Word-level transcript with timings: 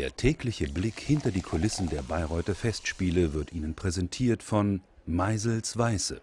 Der 0.00 0.16
tägliche 0.16 0.66
Blick 0.66 0.98
hinter 0.98 1.30
die 1.30 1.42
Kulissen 1.42 1.90
der 1.90 2.00
Bayreuther 2.00 2.54
Festspiele 2.54 3.34
wird 3.34 3.52
Ihnen 3.52 3.74
präsentiert 3.74 4.42
von 4.42 4.80
Meisels 5.04 5.76
Weiße. 5.76 6.22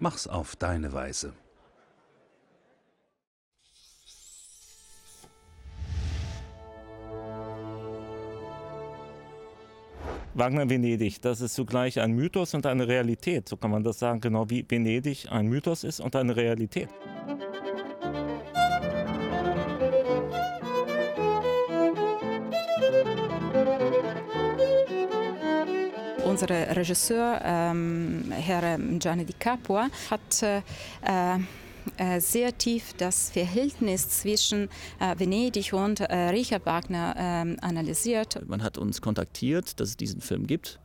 Mach's 0.00 0.26
auf 0.26 0.56
deine 0.56 0.92
Weise. 0.92 1.32
Wagner 10.34 10.68
Venedig, 10.68 11.20
das 11.22 11.40
ist 11.40 11.54
zugleich 11.54 12.00
ein 12.00 12.10
Mythos 12.10 12.54
und 12.54 12.66
eine 12.66 12.88
Realität. 12.88 13.48
So 13.48 13.56
kann 13.56 13.70
man 13.70 13.84
das 13.84 14.00
sagen, 14.00 14.20
genau 14.20 14.50
wie 14.50 14.68
Venedig 14.68 15.30
ein 15.30 15.46
Mythos 15.46 15.84
ist 15.84 16.00
und 16.00 16.16
eine 16.16 16.34
Realität. 16.34 16.88
Unser 26.26 26.48
Regisseur, 26.48 27.40
ähm, 27.44 28.32
Herr 28.32 28.78
Gianni 28.98 29.24
Di 29.24 29.32
Capua, 29.32 29.88
hat 30.10 30.42
äh, 30.42 30.60
äh, 31.98 32.20
sehr 32.20 32.58
tief 32.58 32.94
das 32.94 33.30
Verhältnis 33.30 34.08
zwischen 34.08 34.68
äh, 34.98 35.16
Venedig 35.16 35.72
und 35.72 36.00
äh, 36.00 36.14
Richard 36.30 36.66
Wagner 36.66 37.14
ähm, 37.16 37.56
analysiert. 37.60 38.40
Man 38.48 38.64
hat 38.64 38.76
uns 38.76 39.00
kontaktiert, 39.00 39.78
dass 39.78 39.90
es 39.90 39.96
diesen 39.96 40.20
Film 40.20 40.48
gibt 40.48 40.80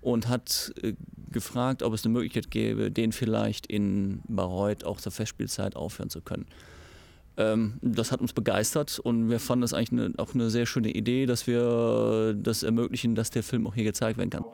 und 0.00 0.28
hat 0.28 0.72
äh, 0.80 0.94
gefragt, 1.32 1.82
ob 1.82 1.92
es 1.92 2.04
eine 2.04 2.12
Möglichkeit 2.12 2.52
gäbe, 2.52 2.92
den 2.92 3.10
vielleicht 3.10 3.66
in 3.66 4.20
Bayreuth 4.28 4.84
auch 4.84 5.00
zur 5.00 5.10
Festspielzeit 5.10 5.74
aufhören 5.74 6.08
zu 6.08 6.20
können. 6.20 6.46
Ähm, 7.38 7.74
das 7.82 8.10
hat 8.10 8.20
uns 8.20 8.32
begeistert 8.32 8.98
und 8.98 9.30
wir 9.30 9.38
fanden 9.38 9.62
das 9.62 9.72
eigentlich 9.72 9.92
eine, 9.92 10.12
auch 10.18 10.34
eine 10.34 10.50
sehr 10.50 10.66
schöne 10.66 10.90
Idee, 10.90 11.24
dass 11.24 11.46
wir 11.46 12.34
das 12.34 12.64
ermöglichen, 12.64 13.14
dass 13.14 13.30
der 13.30 13.44
Film 13.44 13.66
auch 13.68 13.74
hier 13.74 13.84
gezeigt 13.84 14.18
werden 14.18 14.30
kann. 14.30 14.44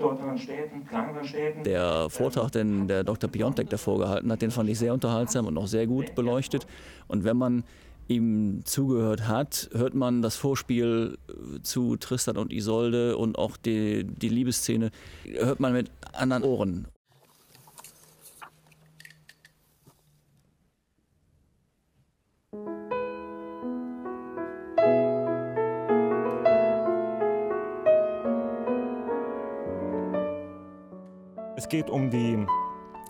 In 0.00 0.06
unbedeutenden 0.06 0.38
Städten, 0.38 0.86
kleineren 0.86 1.24
Städten. 1.24 1.64
Der 1.64 2.08
Vortrag, 2.10 2.50
den 2.52 2.88
der 2.88 3.04
Dr. 3.04 3.30
Piontek 3.30 3.68
davor 3.70 3.98
gehalten 3.98 4.30
hat, 4.32 4.42
den 4.42 4.50
fand 4.50 4.68
ich 4.70 4.78
sehr 4.78 4.94
unterhaltsam 4.94 5.46
und 5.46 5.56
auch 5.58 5.66
sehr 5.66 5.86
gut 5.86 6.14
beleuchtet. 6.14 6.66
Und 7.08 7.24
wenn 7.24 7.36
man 7.36 7.64
ihm 8.08 8.62
zugehört 8.64 9.28
hat, 9.28 9.70
hört 9.72 9.94
man 9.94 10.20
das 10.22 10.36
Vorspiel 10.36 11.16
zu 11.62 11.96
Tristan 11.96 12.36
und 12.36 12.52
Isolde 12.52 13.16
und 13.16 13.38
auch 13.38 13.56
die, 13.56 14.04
die 14.04 14.28
Liebesszene, 14.28 14.90
hört 15.24 15.60
man 15.60 15.72
mit 15.72 15.90
anderen 16.12 16.42
Ohren. 16.42 16.88
Es 31.60 31.68
geht 31.68 31.90
um 31.90 32.08
die 32.08 32.38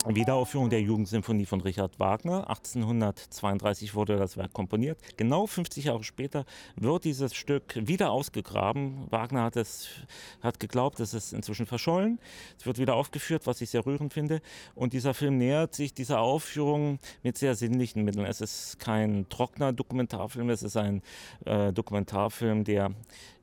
Wiederaufführung 0.09 0.71
der 0.71 0.81
Jugendsymphonie 0.81 1.47
von 1.47 1.61
Richard 1.61 2.01
Wagner. 2.01 2.51
1832 2.51 3.95
wurde 3.95 4.17
das 4.17 4.37
Werk 4.37 4.53
komponiert. 4.53 4.99
Genau 5.17 5.47
50 5.47 5.85
Jahre 5.85 6.03
später 6.03 6.45
wird 6.75 7.05
dieses 7.05 7.33
Stück 7.33 7.77
wieder 7.77 8.11
ausgegraben. 8.11 9.07
Wagner 9.09 9.45
hat, 9.45 9.55
es, 9.55 9.87
hat 10.41 10.59
geglaubt, 10.59 10.99
es 10.99 11.15
ist 11.15 11.33
inzwischen 11.33 11.65
verschollen. 11.65 12.19
Es 12.59 12.67
wird 12.67 12.79
wieder 12.79 12.97
aufgeführt, 12.97 13.47
was 13.47 13.61
ich 13.61 13.71
sehr 13.71 13.87
rührend 13.87 14.13
finde. 14.13 14.43
Und 14.75 14.95
dieser 14.95 15.15
Film 15.15 15.39
nähert 15.39 15.77
sich 15.77 15.95
dieser 15.95 16.19
Aufführung 16.19 16.99
mit 17.23 17.39
sehr 17.39 17.55
sinnlichen 17.55 18.03
Mitteln. 18.03 18.27
Es 18.27 18.41
ist 18.41 18.81
kein 18.81 19.29
trockener 19.29 19.73
Dokumentarfilm, 19.73 20.51
es 20.51 20.65
ist 20.65 20.77
ein 20.77 21.03
äh, 21.45 21.73
Dokumentarfilm, 21.73 22.65
der 22.65 22.91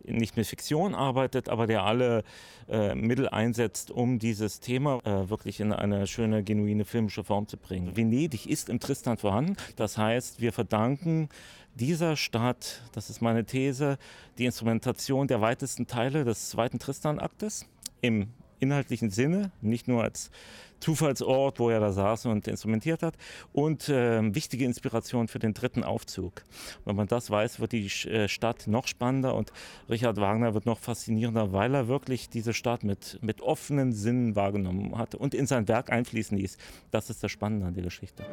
nicht 0.08 0.38
mit 0.38 0.48
Fiktion 0.48 0.96
arbeitet, 0.96 1.50
aber 1.50 1.68
der 1.68 1.84
alle 1.84 2.24
äh, 2.70 2.96
Mittel 2.96 3.30
einsetzt, 3.30 3.92
um 3.92 4.20
dieses 4.20 4.60
Thema 4.60 5.00
äh, 5.06 5.30
wirklich 5.30 5.60
in 5.60 5.74
eine 5.74 6.08
schöne, 6.08 6.44
genuine 6.44 6.86
filmische 6.86 7.24
Form 7.24 7.48
zu 7.48 7.58
bringen. 7.58 7.96
Venedig 7.96 8.50
ist 8.50 8.70
im 8.70 8.80
Tristan 8.80 9.18
vorhanden. 9.18 9.56
Das 9.76 9.98
heißt, 9.98 10.42
wir 10.42 10.54
verdanken 10.54 11.30
dieser 11.76 12.16
Stadt, 12.16 12.82
das 12.94 13.10
ist 13.10 13.22
meine 13.22 13.46
These, 13.46 13.98
die 14.38 14.46
Instrumentation 14.46 15.28
der 15.28 15.42
weitesten 15.42 15.88
Teile 15.88 16.26
des 16.26 16.50
zweiten 16.50 16.80
Tristan-Aktes 16.80 17.68
im 18.02 18.30
inhaltlichen 18.60 19.10
Sinne, 19.10 19.52
nicht 19.62 19.88
nur 19.88 20.04
als 20.04 20.32
Zufallsort, 20.80 21.60
wo 21.60 21.70
er 21.70 21.80
da 21.80 21.92
saß 21.92 22.28
und 22.28 22.48
instrumentiert 22.48 23.02
hat 23.02 23.16
und 23.52 23.90
äh, 23.90 24.22
wichtige 24.36 24.66
Inspiration 24.66 25.28
für 25.28 25.40
den 25.40 25.54
dritten 25.54 25.84
Aufzug. 25.84 26.44
Wenn 26.86 26.96
man 26.96 27.08
das 27.08 27.32
weiß, 27.32 27.60
wird 27.60 27.72
die 27.72 27.88
äh, 28.08 28.28
Stadt 28.28 28.68
noch 28.68 28.88
spannender 28.88 29.36
und 29.36 29.52
Richard 29.90 30.18
Wagner 30.18 30.54
wird 30.54 30.66
noch 30.66 30.80
faszinierender, 30.80 31.52
weil 31.52 31.74
er 31.74 31.88
wirklich 31.88 32.30
diese 32.30 32.54
Stadt 32.54 32.84
mit, 32.84 33.18
mit 33.22 33.42
offenen 33.42 33.92
Sinnen 33.92 34.36
wahrgenommen 34.36 34.98
hat 34.98 35.16
und 35.16 35.34
in 35.34 35.48
sein 35.48 35.68
Werk 35.68 35.92
einfließen 35.92 36.38
ließ. 36.38 36.58
Das 36.92 37.10
ist 37.10 37.24
das 37.24 37.32
Spannende 37.32 37.66
an 37.66 37.74
der 37.74 37.84
Geschichte. 37.84 38.24